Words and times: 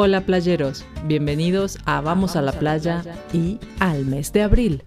Hola 0.00 0.20
playeros, 0.20 0.84
bienvenidos 1.06 1.76
a 1.84 2.00
Vamos 2.00 2.36
a 2.36 2.40
la 2.40 2.52
playa 2.52 3.02
y 3.32 3.58
al 3.80 4.06
mes 4.06 4.32
de 4.32 4.42
abril. 4.42 4.84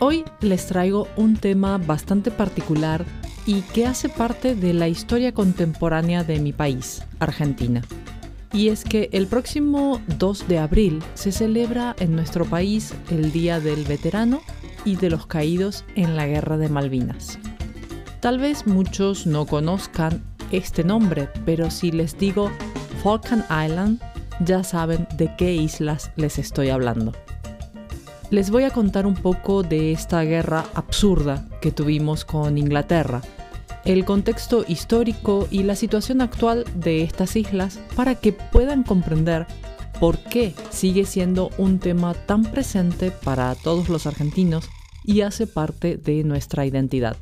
Hoy 0.00 0.22
les 0.42 0.66
traigo 0.66 1.08
un 1.16 1.38
tema 1.38 1.78
bastante 1.78 2.30
particular 2.30 3.06
y 3.46 3.62
que 3.62 3.86
hace 3.86 4.10
parte 4.10 4.54
de 4.54 4.74
la 4.74 4.86
historia 4.86 5.32
contemporánea 5.32 6.24
de 6.24 6.40
mi 6.40 6.52
país, 6.52 7.02
Argentina. 7.20 7.80
Y 8.52 8.68
es 8.68 8.84
que 8.84 9.08
el 9.12 9.28
próximo 9.28 10.02
2 10.18 10.46
de 10.46 10.58
abril 10.58 11.02
se 11.14 11.32
celebra 11.32 11.96
en 11.98 12.14
nuestro 12.14 12.44
país 12.44 12.92
el 13.10 13.32
Día 13.32 13.60
del 13.60 13.82
Veterano 13.84 14.42
y 14.84 14.96
de 14.96 15.08
los 15.08 15.26
Caídos 15.26 15.86
en 15.94 16.16
la 16.16 16.26
Guerra 16.26 16.58
de 16.58 16.68
Malvinas. 16.68 17.38
Tal 18.20 18.38
vez 18.38 18.66
muchos 18.66 19.26
no 19.26 19.46
conozcan 19.46 20.22
este 20.50 20.84
nombre, 20.84 21.30
pero 21.46 21.70
si 21.70 21.90
les 21.90 22.18
digo 22.18 22.52
Falkland 23.02 23.44
Island, 23.50 24.00
ya 24.44 24.62
saben 24.62 25.08
de 25.16 25.34
qué 25.36 25.54
islas 25.54 26.12
les 26.14 26.38
estoy 26.38 26.68
hablando. 26.68 27.12
Les 28.30 28.50
voy 28.50 28.62
a 28.62 28.70
contar 28.70 29.06
un 29.06 29.14
poco 29.14 29.64
de 29.64 29.90
esta 29.90 30.22
guerra 30.22 30.64
absurda 30.74 31.48
que 31.60 31.72
tuvimos 31.72 32.24
con 32.24 32.56
Inglaterra, 32.58 33.20
el 33.84 34.04
contexto 34.04 34.64
histórico 34.68 35.48
y 35.50 35.64
la 35.64 35.74
situación 35.74 36.20
actual 36.20 36.64
de 36.76 37.02
estas 37.02 37.34
islas 37.34 37.80
para 37.96 38.14
que 38.14 38.32
puedan 38.32 38.84
comprender 38.84 39.48
por 39.98 40.18
qué 40.18 40.54
sigue 40.70 41.04
siendo 41.04 41.50
un 41.58 41.80
tema 41.80 42.14
tan 42.14 42.44
presente 42.44 43.10
para 43.10 43.52
todos 43.56 43.88
los 43.88 44.06
argentinos 44.06 44.68
y 45.04 45.22
hace 45.22 45.48
parte 45.48 45.96
de 45.96 46.22
nuestra 46.22 46.64
identidad 46.66 47.16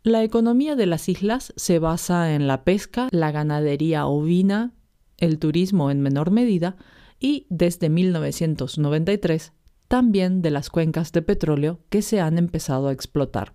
La 0.02 0.24
economía 0.24 0.74
de 0.76 0.86
las 0.86 1.08
islas 1.08 1.52
se 1.56 1.78
basa 1.78 2.34
en 2.34 2.46
la 2.46 2.64
pesca, 2.64 3.08
la 3.12 3.30
ganadería 3.30 4.06
ovina, 4.06 4.74
el 5.16 5.38
turismo 5.38 5.90
en 5.90 6.00
menor 6.00 6.30
medida 6.30 6.76
y 7.20 7.46
desde 7.50 7.88
1993 7.88 9.52
también 9.86 10.42
de 10.42 10.50
las 10.50 10.70
cuencas 10.70 11.12
de 11.12 11.22
petróleo 11.22 11.80
que 11.88 12.02
se 12.02 12.20
han 12.20 12.38
empezado 12.38 12.88
a 12.88 12.92
explotar. 12.92 13.54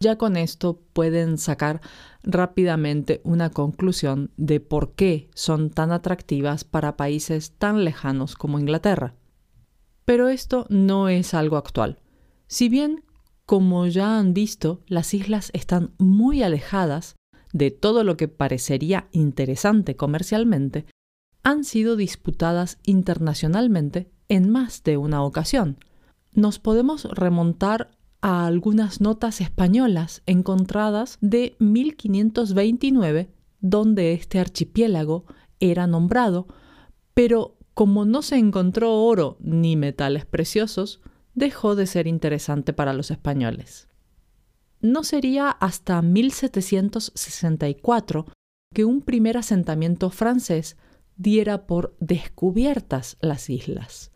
Ya 0.00 0.16
con 0.16 0.36
esto 0.36 0.80
pueden 0.92 1.38
sacar 1.38 1.80
rápidamente 2.22 3.20
una 3.24 3.50
conclusión 3.50 4.30
de 4.36 4.60
por 4.60 4.94
qué 4.94 5.28
son 5.34 5.70
tan 5.70 5.90
atractivas 5.90 6.64
para 6.64 6.96
países 6.96 7.52
tan 7.58 7.84
lejanos 7.84 8.36
como 8.36 8.58
Inglaterra. 8.58 9.14
Pero 10.04 10.28
esto 10.28 10.66
no 10.68 11.08
es 11.08 11.34
algo 11.34 11.56
actual. 11.56 11.98
Si 12.46 12.68
bien, 12.68 13.04
como 13.44 13.86
ya 13.86 14.18
han 14.18 14.34
visto, 14.34 14.82
las 14.86 15.14
islas 15.14 15.50
están 15.52 15.92
muy 15.98 16.42
alejadas 16.42 17.16
de 17.52 17.70
todo 17.70 18.04
lo 18.04 18.16
que 18.16 18.28
parecería 18.28 19.08
interesante 19.12 19.96
comercialmente, 19.96 20.86
han 21.42 21.64
sido 21.64 21.96
disputadas 21.96 22.78
internacionalmente 22.84 24.10
en 24.28 24.50
más 24.50 24.82
de 24.84 24.96
una 24.96 25.22
ocasión. 25.22 25.78
Nos 26.34 26.58
podemos 26.58 27.04
remontar 27.04 27.90
a 28.20 28.46
algunas 28.46 29.00
notas 29.00 29.40
españolas 29.40 30.22
encontradas 30.26 31.18
de 31.20 31.56
1529, 31.58 33.30
donde 33.60 34.12
este 34.12 34.38
archipiélago 34.38 35.24
era 35.60 35.86
nombrado, 35.86 36.46
pero 37.14 37.56
como 37.74 38.04
no 38.04 38.22
se 38.22 38.36
encontró 38.36 39.02
oro 39.02 39.36
ni 39.40 39.76
metales 39.76 40.26
preciosos, 40.26 41.00
dejó 41.34 41.76
de 41.76 41.86
ser 41.86 42.08
interesante 42.08 42.72
para 42.72 42.92
los 42.92 43.10
españoles. 43.10 43.88
No 44.80 45.02
sería 45.04 45.50
hasta 45.50 46.02
1764 46.02 48.26
que 48.74 48.84
un 48.84 49.00
primer 49.02 49.36
asentamiento 49.36 50.10
francés 50.10 50.76
diera 51.16 51.66
por 51.66 51.96
descubiertas 52.00 53.16
las 53.20 53.50
islas. 53.50 54.10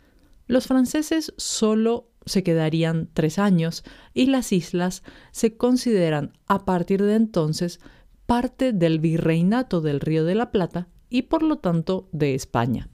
Los 0.46 0.66
franceses 0.66 1.32
solo 1.36 2.11
se 2.26 2.42
quedarían 2.42 3.08
tres 3.12 3.38
años 3.38 3.84
y 4.14 4.26
las 4.26 4.52
islas 4.52 5.02
se 5.30 5.56
consideran 5.56 6.32
a 6.46 6.64
partir 6.64 7.02
de 7.02 7.16
entonces 7.16 7.80
parte 8.26 8.72
del 8.72 8.98
virreinato 8.98 9.80
del 9.80 10.00
Río 10.00 10.24
de 10.24 10.34
la 10.34 10.50
Plata 10.50 10.88
y 11.08 11.22
por 11.22 11.42
lo 11.42 11.58
tanto 11.58 12.08
de 12.12 12.34
España. 12.34 12.88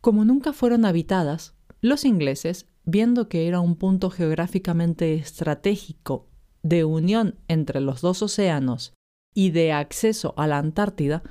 Como 0.00 0.24
nunca 0.24 0.52
fueron 0.52 0.84
habitadas, 0.84 1.54
los 1.80 2.04
ingleses, 2.04 2.66
viendo 2.84 3.28
que 3.28 3.46
era 3.48 3.60
un 3.60 3.76
punto 3.76 4.10
geográficamente 4.10 5.14
estratégico 5.14 6.28
de 6.62 6.84
unión 6.84 7.38
entre 7.48 7.80
los 7.80 8.00
dos 8.00 8.22
océanos 8.22 8.94
y 9.34 9.50
de 9.50 9.72
acceso 9.72 10.34
a 10.36 10.46
la 10.46 10.58
Antártida, 10.58 11.22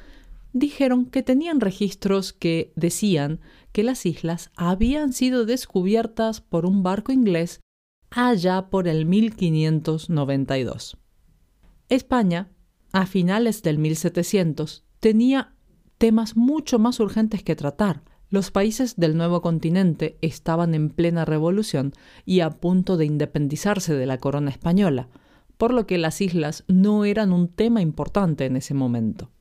dijeron 0.60 1.06
que 1.06 1.24
tenían 1.24 1.60
registros 1.60 2.34
que 2.34 2.72
decían 2.76 3.40
que 3.72 3.84
las 3.84 4.06
islas 4.06 4.52
habían 4.56 5.14
sido 5.14 5.46
descubiertas 5.46 6.42
por 6.42 6.66
un 6.66 6.84
barco 6.84 7.12
inglés 7.12 7.62
allá 8.10 8.70
por 8.70 8.88
el 8.88 9.06
1592. 9.06 10.98
España, 11.90 12.52
a 12.92 13.06
finales 13.06 13.64
del 13.64 13.78
1700, 13.78 14.86
tenía 15.00 15.56
temas 15.98 16.36
mucho 16.36 16.80
más 16.80 17.00
urgentes 17.00 17.44
que 17.44 17.56
tratar. 17.56 18.04
Los 18.30 18.52
países 18.52 18.98
del 18.98 19.16
nuevo 19.16 19.42
continente 19.42 20.18
estaban 20.22 20.74
en 20.74 20.90
plena 20.90 21.24
revolución 21.24 21.94
y 22.26 22.42
a 22.42 22.50
punto 22.50 22.98
de 22.98 23.06
independizarse 23.06 23.96
de 23.96 24.06
la 24.06 24.18
corona 24.18 24.52
española, 24.52 25.10
por 25.58 25.74
lo 25.74 25.88
que 25.88 25.98
las 25.98 26.22
islas 26.22 26.64
no 26.68 27.06
eran 27.06 27.32
un 27.32 27.48
tema 27.48 27.82
importante 27.82 28.46
en 28.46 28.58
ese 28.58 28.74
momento. 28.74 29.32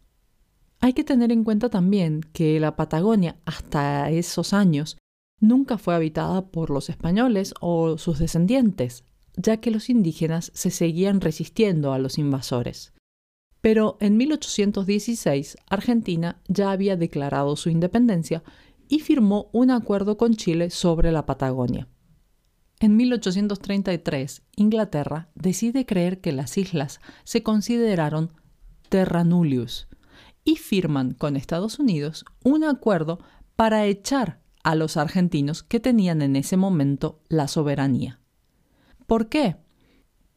Hay 0.81 0.93
que 0.93 1.05
tener 1.05 1.33
en 1.33 1.45
cuenta 1.45 1.69
también 1.69 2.21
que 2.33 2.61
la 2.61 2.77
Patagonia 2.77 3.37
hasta 3.45 4.11
esos 4.11 4.53
años 4.53 4.99
nunca 5.41 5.79
fue 5.79 5.95
habitada 5.95 6.47
por 6.47 6.71
los 6.71 6.89
españoles 6.89 7.55
o 7.61 7.99
sus 7.99 8.19
descendientes, 8.19 9.05
ya 9.37 9.59
que 9.59 9.71
los 9.71 9.91
indígenas 9.91 10.51
se 10.55 10.71
seguían 10.71 11.21
resistiendo 11.21 11.93
a 11.93 11.99
los 11.99 12.19
invasores. 12.19 12.93
Pero 13.61 13.97
en 14.01 14.17
1816 14.17 15.57
Argentina 15.69 16.41
ya 16.47 16.71
había 16.71 16.97
declarado 16.97 17.57
su 17.57 17.69
independencia 17.69 18.43
y 18.89 19.01
firmó 19.01 19.51
un 19.53 19.71
acuerdo 19.71 20.17
con 20.17 20.37
Chile 20.37 20.71
sobre 20.71 21.11
la 21.11 21.27
Patagonia. 21.27 21.89
En 22.79 22.97
1833, 22.97 24.43
Inglaterra 24.55 25.31
decide 25.35 25.87
creer 25.87 26.21
que 26.21 26.33
las 26.33 26.59
islas 26.59 27.01
se 27.25 27.43
consideraron 27.43 28.31
terra 28.91 29.25
nullius, 29.25 29.89
y 30.47 30.57
firman 30.57 31.13
con 31.13 31.37
Estados 31.37 31.79
Unidos 31.79 32.25
un 32.45 32.65
acuerdo 32.65 33.19
para 33.57 33.85
echar 33.85 34.41
a 34.63 34.75
los 34.75 34.97
argentinos 34.97 35.63
que 35.63 35.81
tenían 35.81 36.23
en 36.23 36.37
ese 36.37 36.57
momento 36.57 37.21
la 37.29 37.49
soberanía. 37.49 38.21
¿Por 39.07 39.29
qué? 39.29 39.57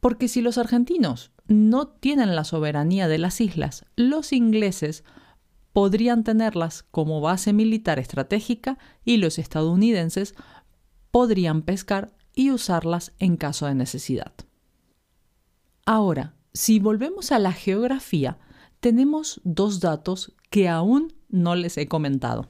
Porque 0.01 0.27
si 0.27 0.41
los 0.41 0.57
argentinos 0.57 1.31
no 1.47 1.87
tienen 1.87 2.35
la 2.35 2.43
soberanía 2.43 3.07
de 3.07 3.19
las 3.19 3.39
islas, 3.39 3.85
los 3.95 4.33
ingleses 4.33 5.03
podrían 5.73 6.23
tenerlas 6.23 6.83
como 6.83 7.21
base 7.21 7.53
militar 7.53 7.99
estratégica 7.99 8.79
y 9.05 9.17
los 9.17 9.37
estadounidenses 9.37 10.33
podrían 11.11 11.61
pescar 11.61 12.15
y 12.33 12.49
usarlas 12.51 13.13
en 13.19 13.37
caso 13.37 13.67
de 13.67 13.75
necesidad. 13.75 14.33
Ahora, 15.85 16.33
si 16.53 16.79
volvemos 16.79 17.31
a 17.31 17.37
la 17.39 17.51
geografía, 17.51 18.37
tenemos 18.79 19.41
dos 19.43 19.79
datos 19.79 20.33
que 20.49 20.67
aún 20.67 21.13
no 21.29 21.55
les 21.55 21.77
he 21.77 21.87
comentado. 21.87 22.49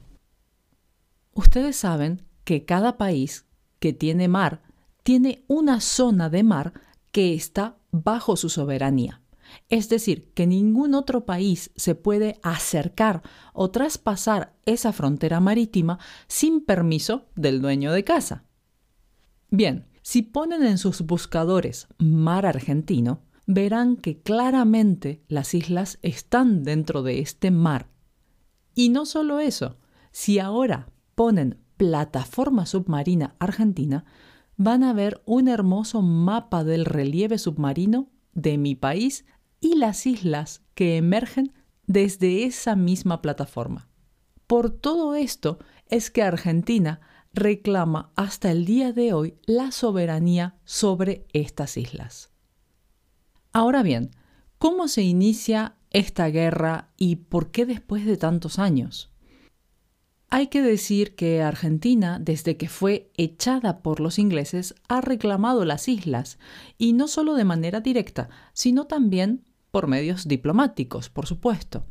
Ustedes 1.33 1.75
saben 1.75 2.25
que 2.43 2.65
cada 2.65 2.97
país 2.97 3.45
que 3.79 3.93
tiene 3.93 4.27
mar 4.27 4.61
tiene 5.03 5.43
una 5.47 5.81
zona 5.81 6.29
de 6.29 6.43
mar 6.43 6.73
que 7.11 7.33
está 7.33 7.77
bajo 7.91 8.35
su 8.35 8.49
soberanía. 8.49 9.21
Es 9.69 9.89
decir, 9.89 10.31
que 10.33 10.45
ningún 10.45 10.93
otro 10.93 11.25
país 11.25 11.71
se 11.75 11.95
puede 11.95 12.39
acercar 12.43 13.23
o 13.53 13.71
traspasar 13.71 14.55
esa 14.65 14.93
frontera 14.93 15.39
marítima 15.39 15.97
sin 16.27 16.63
permiso 16.63 17.25
del 17.35 17.61
dueño 17.61 17.91
de 17.91 18.03
casa. 18.03 18.43
Bien, 19.49 19.87
si 20.03 20.21
ponen 20.21 20.63
en 20.63 20.77
sus 20.77 21.01
buscadores 21.01 21.87
mar 21.97 22.45
argentino, 22.45 23.23
verán 23.51 23.97
que 23.97 24.21
claramente 24.21 25.23
las 25.27 25.55
islas 25.55 25.97
están 26.03 26.63
dentro 26.63 27.01
de 27.01 27.17
este 27.17 27.49
mar. 27.49 27.89
Y 28.75 28.89
no 28.89 29.07
solo 29.07 29.39
eso, 29.39 29.79
si 30.11 30.37
ahora 30.37 30.91
ponen 31.15 31.57
plataforma 31.75 32.67
submarina 32.67 33.35
argentina, 33.39 34.05
van 34.55 34.83
a 34.83 34.93
ver 34.93 35.23
un 35.25 35.47
hermoso 35.47 36.03
mapa 36.03 36.63
del 36.63 36.85
relieve 36.85 37.39
submarino 37.39 38.11
de 38.33 38.59
mi 38.59 38.75
país 38.75 39.25
y 39.59 39.77
las 39.77 40.05
islas 40.05 40.61
que 40.75 40.97
emergen 40.97 41.51
desde 41.87 42.43
esa 42.43 42.75
misma 42.75 43.19
plataforma. 43.23 43.89
Por 44.45 44.69
todo 44.69 45.15
esto 45.15 45.57
es 45.87 46.11
que 46.11 46.21
Argentina 46.21 47.01
reclama 47.33 48.11
hasta 48.15 48.51
el 48.51 48.65
día 48.65 48.93
de 48.93 49.13
hoy 49.13 49.39
la 49.47 49.71
soberanía 49.71 50.59
sobre 50.65 51.25
estas 51.33 51.77
islas. 51.77 52.28
Ahora 53.51 53.81
bien, 53.81 54.11
¿cómo 54.57 54.87
se 54.87 55.01
inicia 55.01 55.75
esta 55.89 56.27
guerra 56.27 56.89
y 56.97 57.15
por 57.15 57.51
qué 57.51 57.65
después 57.65 58.05
de 58.05 58.15
tantos 58.15 58.59
años? 58.59 59.11
Hay 60.29 60.47
que 60.47 60.61
decir 60.61 61.15
que 61.15 61.41
Argentina, 61.41 62.19
desde 62.19 62.55
que 62.55 62.69
fue 62.69 63.11
echada 63.17 63.81
por 63.81 63.99
los 63.99 64.19
ingleses, 64.19 64.75
ha 64.87 65.01
reclamado 65.01 65.65
las 65.65 65.87
islas, 65.87 66.37
y 66.77 66.93
no 66.93 67.07
solo 67.07 67.33
de 67.33 67.45
manera 67.45 67.81
directa, 67.81 68.29
sino 68.53 68.85
también 68.85 69.43
por 69.71 69.87
medios 69.87 70.27
diplomáticos, 70.27 71.09
por 71.09 71.25
supuesto. 71.25 71.87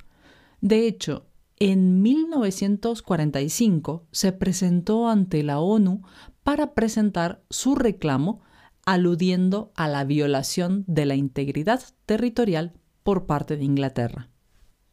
De 0.61 0.87
hecho, 0.87 1.27
en 1.57 2.03
1945 2.03 4.07
se 4.13 4.31
presentó 4.31 5.09
ante 5.09 5.43
la 5.43 5.59
ONU 5.59 6.03
para 6.45 6.75
presentar 6.75 7.43
su 7.51 7.75
reclamo 7.75 8.43
aludiendo 8.89 9.71
a 9.77 9.87
la 9.87 10.03
violación 10.05 10.85
de 10.87 11.05
la 11.05 11.15
integridad 11.15 11.83
territorial 12.07 12.73
por 13.03 13.27
parte 13.27 13.59
de 13.59 13.65
Inglaterra. 13.65 14.31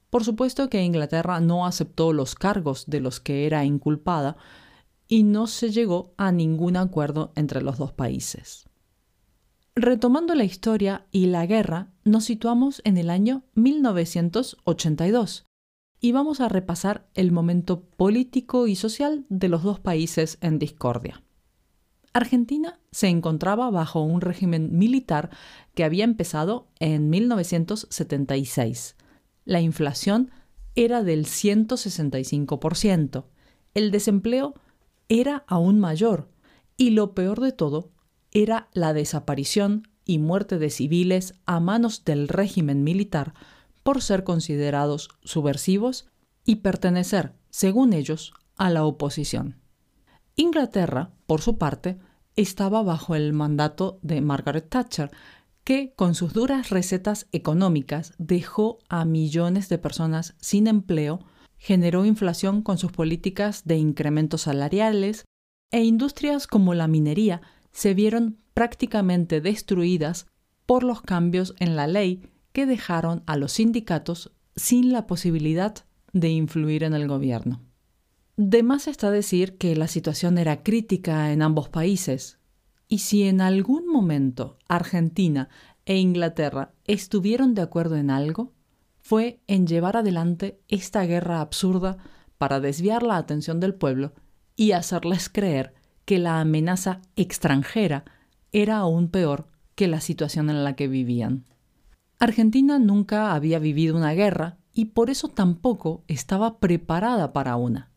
Por 0.10 0.26
supuesto 0.26 0.70
que 0.70 0.84
Inglaterra 0.84 1.40
no 1.40 1.66
aceptó 1.66 2.12
los 2.12 2.36
cargos 2.36 2.88
de 2.88 3.00
los 3.00 3.22
que 3.22 3.46
era 3.46 3.64
inculpada 3.64 4.36
y 5.08 5.24
no 5.24 5.48
se 5.48 5.72
llegó 5.72 6.14
a 6.18 6.34
ningún 6.34 6.76
acuerdo 6.76 7.32
entre 7.38 7.62
los 7.62 7.78
dos 7.78 7.94
países. 7.94 8.66
Retomando 9.76 10.36
la 10.36 10.44
historia 10.44 11.06
y 11.12 11.28
la 11.28 11.46
guerra, 11.46 11.94
nos 12.04 12.26
situamos 12.26 12.82
en 12.84 12.98
el 12.98 13.10
año 13.10 13.44
1982 13.54 15.46
y 16.02 16.12
vamos 16.12 16.42
a 16.42 16.50
repasar 16.50 17.08
el 17.14 17.32
momento 17.32 17.86
político 17.86 18.68
y 18.68 18.76
social 18.76 19.26
de 19.30 19.48
los 19.48 19.64
dos 19.64 19.80
países 19.80 20.38
en 20.42 20.60
discordia. 20.60 21.25
Argentina 22.16 22.80
se 22.94 23.10
encontraba 23.10 23.70
bajo 23.70 24.02
un 24.02 24.22
régimen 24.22 24.78
militar 24.78 25.32
que 25.74 25.84
había 25.84 26.06
empezado 26.06 26.70
en 26.80 27.10
1976. 27.10 28.96
La 29.44 29.60
inflación 29.60 30.32
era 30.76 31.04
del 31.04 31.26
165%, 31.26 33.26
el 33.74 33.92
desempleo 33.92 34.54
era 35.10 35.44
aún 35.46 35.82
mayor 35.82 36.30
y 36.78 36.92
lo 36.92 37.14
peor 37.16 37.42
de 37.42 37.52
todo 37.52 37.92
era 38.32 38.70
la 38.72 38.94
desaparición 38.94 39.90
y 40.06 40.20
muerte 40.20 40.58
de 40.58 40.70
civiles 40.70 41.34
a 41.46 41.60
manos 41.60 42.06
del 42.06 42.30
régimen 42.30 42.86
militar 42.86 43.34
por 43.84 44.02
ser 44.02 44.24
considerados 44.24 45.10
subversivos 45.26 46.08
y 46.46 46.56
pertenecer, 46.58 47.34
según 47.50 47.92
ellos, 47.92 48.34
a 48.56 48.70
la 48.70 48.86
oposición. 48.86 49.58
Inglaterra, 50.38 51.12
por 51.28 51.42
su 51.42 51.58
parte, 51.58 51.98
estaba 52.36 52.84
bajo 52.84 53.16
el 53.16 53.34
mandato 53.34 54.00
de 54.02 54.22
Margaret 54.22 54.70
Thatcher, 54.70 55.12
que 55.64 55.94
con 55.96 56.16
sus 56.16 56.34
duras 56.34 56.70
recetas 56.70 57.28
económicas 57.32 58.14
dejó 58.18 58.80
a 58.88 59.04
millones 59.06 59.68
de 59.70 59.78
personas 59.78 60.36
sin 60.40 60.68
empleo, 60.68 61.20
generó 61.58 62.06
inflación 62.06 62.62
con 62.62 62.78
sus 62.78 62.92
políticas 62.92 63.64
de 63.66 63.78
incrementos 63.78 64.42
salariales 64.42 65.26
e 65.72 65.84
industrias 65.84 66.46
como 66.46 66.74
la 66.74 66.88
minería 66.88 67.42
se 67.72 67.94
vieron 67.94 68.38
prácticamente 68.54 69.42
destruidas 69.42 70.28
por 70.66 70.84
los 70.84 71.02
cambios 71.02 71.56
en 71.60 71.76
la 71.76 71.88
ley 71.88 72.30
que 72.54 72.66
dejaron 72.66 73.24
a 73.26 73.36
los 73.36 73.54
sindicatos 73.54 74.32
sin 74.56 74.94
la 74.94 75.08
posibilidad 75.08 75.76
de 76.14 76.30
influir 76.30 76.84
en 76.84 76.94
el 76.94 77.08
gobierno. 77.08 77.65
De 78.38 78.64
más 78.64 78.88
está 78.90 79.12
decir 79.12 79.58
que 79.58 79.78
la 79.78 79.88
situación 79.88 80.38
era 80.38 80.62
crítica 80.62 81.32
en 81.32 81.42
ambos 81.42 81.70
países, 81.70 82.38
y 82.90 83.00
si 83.00 83.24
en 83.24 83.40
algún 83.40 83.88
momento 83.88 84.58
Argentina 84.68 85.48
e 85.86 85.98
Inglaterra 85.98 86.74
estuvieron 86.86 87.54
de 87.54 87.62
acuerdo 87.62 87.96
en 87.96 88.10
algo, 88.10 88.52
fue 89.00 89.40
en 89.48 89.68
llevar 89.68 89.96
adelante 89.96 90.60
esta 90.68 91.06
guerra 91.06 91.40
absurda 91.40 91.98
para 92.38 92.60
desviar 92.60 93.04
la 93.04 93.16
atención 93.16 93.62
del 93.62 93.74
pueblo 93.74 94.14
y 94.58 94.74
hacerles 94.74 95.30
creer 95.30 95.74
que 96.04 96.20
la 96.20 96.42
amenaza 96.42 97.02
extranjera 97.16 98.04
era 98.52 98.80
aún 98.80 99.08
peor 99.08 99.48
que 99.76 99.88
la 99.88 100.02
situación 100.02 100.50
en 100.50 100.66
la 100.66 100.76
que 100.76 100.90
vivían. 100.90 101.46
Argentina 102.20 102.80
nunca 102.80 103.34
había 103.34 103.60
vivido 103.60 103.96
una 103.96 104.14
guerra 104.14 104.58
y 104.74 104.86
por 104.86 105.10
eso 105.10 105.30
tampoco 105.30 106.04
estaba 106.08 106.60
preparada 106.60 107.32
para 107.32 107.56
una. 107.56 107.95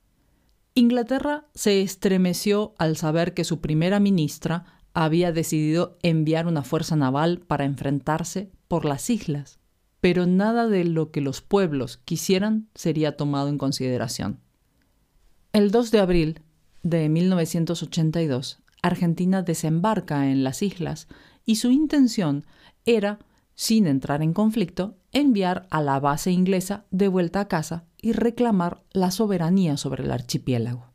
Inglaterra 0.79 1.45
se 1.57 1.83
estremeció 1.83 2.73
al 2.79 2.97
saber 2.97 3.35
que 3.35 3.43
su 3.43 3.61
primera 3.61 3.99
ministra 3.99 4.65
había 4.95 5.33
decidido 5.33 5.99
enviar 6.05 6.47
una 6.47 6.63
fuerza 6.63 6.95
naval 6.95 7.41
para 7.41 7.65
enfrentarse 7.65 8.53
por 8.69 8.85
las 8.85 9.11
islas, 9.11 9.59
pero 9.99 10.25
nada 10.27 10.69
de 10.69 10.85
lo 10.85 11.11
que 11.11 11.21
los 11.21 11.41
pueblos 11.41 11.97
quisieran 12.05 12.69
sería 12.77 13.17
tomado 13.17 13.49
en 13.49 13.59
consideración. 13.59 14.39
El 15.53 15.73
2 15.73 15.91
de 15.91 15.99
abril 15.99 16.43
de 16.85 17.09
1982, 17.09 18.61
Argentina 18.81 19.43
desembarca 19.43 20.31
en 20.31 20.45
las 20.45 20.63
islas 20.63 21.09
y 21.45 21.57
su 21.57 21.73
intención 21.73 22.47
era, 22.85 23.19
sin 23.57 23.89
entrar 23.89 24.23
en 24.23 24.33
conflicto, 24.33 24.97
enviar 25.11 25.67
a 25.71 25.83
la 25.83 25.99
base 25.99 26.31
inglesa 26.31 26.85
de 26.93 27.09
vuelta 27.09 27.41
a 27.41 27.49
casa 27.49 27.88
y 28.01 28.13
reclamar 28.13 28.83
la 28.93 29.11
soberanía 29.11 29.77
sobre 29.77 30.05
el 30.05 30.11
archipiélago. 30.11 30.89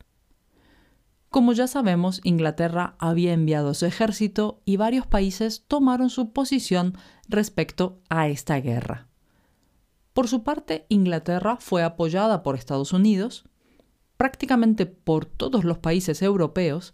Como 1.30 1.54
ya 1.54 1.66
sabemos, 1.66 2.22
Inglaterra 2.24 2.96
había 3.00 3.34
enviado 3.34 3.74
su 3.74 3.88
ejército 3.88 4.62
y 4.66 4.78
varios 4.78 5.08
países 5.08 5.66
tomaron 5.68 6.12
su 6.12 6.32
posición 6.32 6.96
respecto 7.28 8.00
a 8.08 8.28
esta 8.28 8.60
guerra. 8.60 9.08
Por 10.14 10.28
su 10.28 10.44
parte, 10.44 10.86
Inglaterra 10.90 11.58
fue 11.60 11.82
apoyada 11.82 12.44
por 12.44 12.56
Estados 12.56 12.94
Unidos, 12.94 13.46
prácticamente 14.16 14.86
por 14.86 15.26
todos 15.26 15.64
los 15.64 15.80
países 15.80 16.22
europeos, 16.22 16.94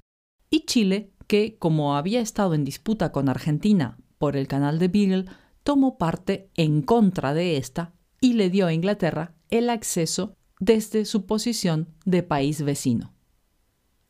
y 0.50 0.62
Chile, 0.62 1.12
que, 1.28 1.58
como 1.60 1.98
había 1.98 2.22
estado 2.22 2.54
en 2.54 2.64
disputa 2.64 3.12
con 3.12 3.28
Argentina 3.28 3.98
por 4.18 4.38
el 4.38 4.48
canal 4.48 4.80
de 4.80 4.88
Beagle, 4.88 5.26
tomó 5.64 5.98
parte 5.98 6.50
en 6.56 6.82
contra 6.82 7.34
de 7.34 7.58
esta 7.58 7.92
y 8.22 8.34
le 8.34 8.50
dio 8.50 8.68
a 8.68 8.74
Inglaterra 8.74 9.36
el 9.50 9.70
acceso 9.70 10.36
desde 10.60 11.06
su 11.06 11.26
posición 11.26 11.90
de 12.06 12.24
país 12.24 12.62
vecino. 12.62 13.14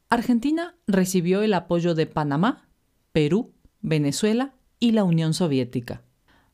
Argentina 0.09 0.75
recibió 0.87 1.43
el 1.43 1.53
apoyo 1.53 1.93
de 1.93 2.07
Panamá, 2.07 2.67
Perú, 3.11 3.53
Venezuela 3.81 4.55
y 4.79 4.91
la 4.91 5.03
Unión 5.03 5.33
Soviética. 5.33 6.03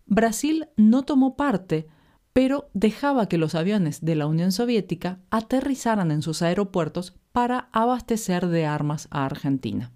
Brasil 0.05 0.67
no 0.75 1.03
tomó 1.03 1.35
parte, 1.35 1.87
pero 2.33 2.69
dejaba 2.73 3.29
que 3.29 3.37
los 3.37 3.55
aviones 3.55 4.03
de 4.03 4.15
la 4.15 4.27
Unión 4.27 4.51
Soviética 4.51 5.19
aterrizaran 5.29 6.11
en 6.11 6.21
sus 6.21 6.41
aeropuertos 6.41 7.15
para 7.31 7.69
abastecer 7.71 8.47
de 8.47 8.65
armas 8.65 9.07
a 9.09 9.25
Argentina. 9.25 9.93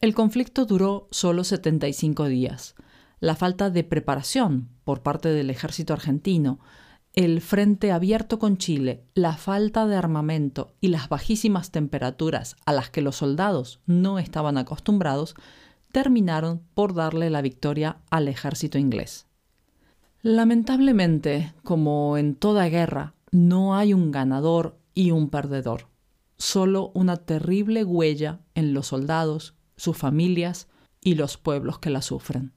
El 0.00 0.14
conflicto 0.14 0.64
duró 0.64 1.06
solo 1.12 1.44
75 1.44 2.26
días. 2.26 2.74
La 3.20 3.36
falta 3.36 3.70
de 3.70 3.84
preparación 3.84 4.68
por 4.82 5.02
parte 5.02 5.28
del 5.28 5.50
ejército 5.50 5.92
argentino, 5.92 6.58
el 7.14 7.42
frente 7.42 7.92
abierto 7.92 8.38
con 8.38 8.56
Chile, 8.56 9.04
la 9.14 9.36
falta 9.36 9.86
de 9.86 9.96
armamento 9.96 10.72
y 10.80 10.88
las 10.88 11.08
bajísimas 11.08 11.70
temperaturas 11.70 12.56
a 12.64 12.72
las 12.72 12.88
que 12.88 13.02
los 13.02 13.16
soldados 13.16 13.80
no 13.86 14.18
estaban 14.18 14.56
acostumbrados 14.56 15.34
terminaron 15.92 16.62
por 16.74 16.94
darle 16.94 17.28
la 17.28 17.42
victoria 17.42 17.98
al 18.10 18.28
ejército 18.28 18.78
inglés. 18.78 19.26
Lamentablemente, 20.22 21.52
como 21.62 22.16
en 22.16 22.34
toda 22.34 22.68
guerra, 22.68 23.14
no 23.30 23.76
hay 23.76 23.92
un 23.92 24.10
ganador 24.10 24.78
y 24.94 25.10
un 25.10 25.28
perdedor, 25.28 25.88
solo 26.38 26.92
una 26.94 27.18
terrible 27.18 27.84
huella 27.84 28.40
en 28.54 28.72
los 28.72 28.86
soldados, 28.86 29.54
sus 29.76 29.98
familias 29.98 30.68
y 31.02 31.16
los 31.16 31.36
pueblos 31.36 31.78
que 31.78 31.90
la 31.90 32.00
sufren. 32.00 32.52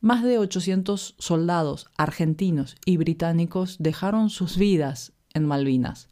Más 0.00 0.22
de 0.22 0.38
800 0.38 1.14
soldados 1.18 1.86
argentinos 1.98 2.76
y 2.86 2.96
británicos 2.96 3.76
dejaron 3.78 4.30
sus 4.30 4.56
vidas 4.56 5.12
en 5.34 5.44
Malvinas, 5.44 6.08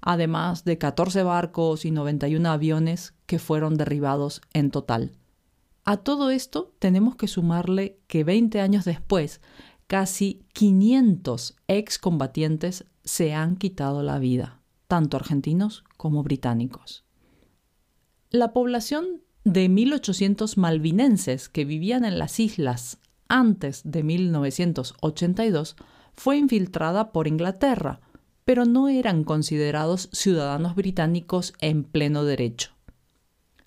además 0.00 0.64
de 0.64 0.78
14 0.78 1.24
barcos 1.24 1.84
y 1.84 1.90
91 1.90 2.48
aviones 2.48 3.14
que 3.26 3.40
fueron 3.40 3.76
derribados 3.76 4.42
en 4.52 4.70
total. 4.70 5.12
A 5.84 5.96
todo 5.96 6.30
esto 6.30 6.72
tenemos 6.78 7.16
que 7.16 7.26
sumarle 7.26 7.98
que 8.06 8.22
20 8.22 8.60
años 8.60 8.84
después, 8.84 9.40
casi 9.88 10.44
500 10.52 11.56
excombatientes 11.66 12.84
se 13.02 13.34
han 13.34 13.56
quitado 13.56 14.04
la 14.04 14.20
vida, 14.20 14.60
tanto 14.86 15.16
argentinos 15.16 15.82
como 15.96 16.22
británicos. 16.22 17.04
La 18.30 18.52
población 18.52 19.22
de 19.44 19.68
1.800 19.68 20.56
malvinenses 20.56 21.48
que 21.48 21.64
vivían 21.64 22.04
en 22.04 22.20
las 22.20 22.38
islas 22.38 22.98
antes 23.32 23.80
de 23.84 24.02
1982 24.02 25.76
fue 26.12 26.36
infiltrada 26.36 27.12
por 27.12 27.26
Inglaterra, 27.26 28.00
pero 28.44 28.66
no 28.66 28.88
eran 28.88 29.24
considerados 29.24 30.10
ciudadanos 30.12 30.74
británicos 30.74 31.54
en 31.60 31.82
pleno 31.82 32.24
derecho. 32.24 32.72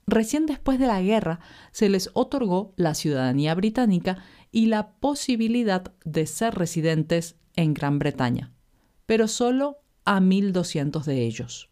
Recién 0.05 0.45
después 0.45 0.77
de 0.77 0.85
la 0.85 1.01
guerra 1.01 1.39
se 1.71 1.89
les 1.89 2.11
otorgó 2.13 2.73
la 2.75 2.93
ciudadanía 2.93 3.55
británica 3.55 4.19
y 4.51 4.67
la 4.67 4.91
posibilidad 4.91 5.91
de 6.03 6.27
ser 6.27 6.53
residentes 6.53 7.35
en 7.55 7.73
Gran 7.73 7.97
Bretaña, 7.97 8.53
pero 9.07 9.27
solo 9.27 9.79
a 10.05 10.19
1.200 10.19 11.03
de 11.05 11.25
ellos. 11.25 11.69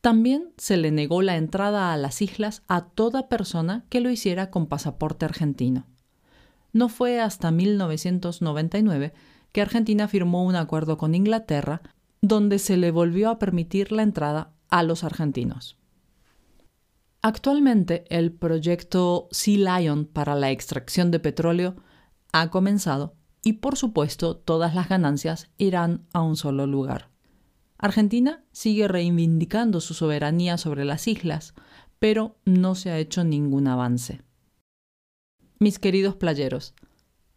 También 0.00 0.54
se 0.56 0.78
le 0.78 0.90
negó 0.90 1.20
la 1.20 1.36
entrada 1.36 1.92
a 1.92 1.96
las 1.98 2.22
islas 2.22 2.62
a 2.68 2.86
toda 2.86 3.28
persona 3.28 3.84
que 3.90 4.00
lo 4.00 4.10
hiciera 4.10 4.50
con 4.50 4.66
pasaporte 4.66 5.26
argentino. 5.26 5.86
No 6.74 6.90
fue 6.90 7.20
hasta 7.20 7.50
1999 7.50 9.14
que 9.52 9.62
Argentina 9.62 10.08
firmó 10.08 10.44
un 10.44 10.56
acuerdo 10.56 10.98
con 10.98 11.14
Inglaterra 11.14 11.80
donde 12.20 12.58
se 12.58 12.76
le 12.76 12.90
volvió 12.90 13.30
a 13.30 13.38
permitir 13.38 13.92
la 13.92 14.02
entrada 14.02 14.52
a 14.68 14.82
los 14.82 15.04
argentinos. 15.04 15.78
Actualmente 17.22 18.04
el 18.08 18.32
proyecto 18.32 19.28
Sea 19.30 19.78
Lion 19.78 20.04
para 20.04 20.34
la 20.34 20.50
extracción 20.50 21.12
de 21.12 21.20
petróleo 21.20 21.76
ha 22.32 22.50
comenzado 22.50 23.14
y 23.42 23.54
por 23.54 23.76
supuesto 23.76 24.36
todas 24.36 24.74
las 24.74 24.88
ganancias 24.88 25.50
irán 25.56 26.06
a 26.12 26.22
un 26.22 26.36
solo 26.36 26.66
lugar. 26.66 27.10
Argentina 27.78 28.44
sigue 28.50 28.88
reivindicando 28.88 29.80
su 29.80 29.94
soberanía 29.94 30.58
sobre 30.58 30.84
las 30.84 31.06
islas, 31.06 31.54
pero 32.00 32.36
no 32.44 32.74
se 32.74 32.90
ha 32.90 32.98
hecho 32.98 33.22
ningún 33.22 33.68
avance. 33.68 34.22
Mis 35.64 35.78
queridos 35.78 36.14
playeros, 36.14 36.74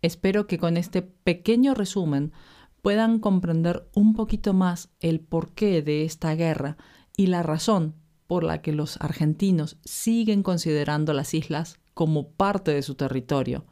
espero 0.01 0.47
que 0.47 0.57
con 0.57 0.75
este 0.75 1.01
pequeño 1.01 1.73
resumen 1.73 2.33
puedan 2.81 3.19
comprender 3.19 3.87
un 3.93 4.13
poquito 4.13 4.53
más 4.53 4.89
el 4.99 5.21
porqué 5.21 5.81
de 5.81 6.03
esta 6.03 6.35
guerra 6.35 6.75
y 7.15 7.27
la 7.27 7.41
razón 7.41 7.95
por 8.27 8.43
la 8.43 8.61
que 8.61 8.73
los 8.73 8.97
argentinos 8.99 9.77
siguen 9.85 10.43
considerando 10.43 11.13
las 11.13 11.33
islas 11.33 11.79
como 11.93 12.27
parte 12.31 12.73
de 12.73 12.81
su 12.81 12.95
territorio. 12.95 13.63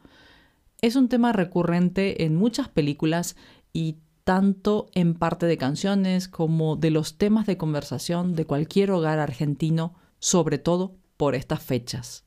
Es 0.79 0.95
un 0.95 1.09
tema 1.09 1.33
recurrente 1.33 2.24
en 2.24 2.38
muchas 2.38 2.69
películas 2.69 3.35
y 3.74 3.97
tanto 4.24 4.88
en 4.93 5.15
parte 5.15 5.47
de 5.47 5.57
canciones 5.57 6.29
como 6.29 6.77
de 6.77 6.91
los 6.91 7.17
temas 7.17 7.45
de 7.45 7.57
conversación 7.57 8.35
de 8.35 8.45
cualquier 8.45 8.91
hogar 8.91 9.19
argentino, 9.19 9.95
sobre 10.19 10.59
todo 10.59 10.95
por 11.17 11.35
estas 11.35 11.62
fechas. 11.62 12.25